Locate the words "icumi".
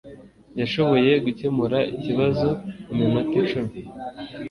3.43-3.73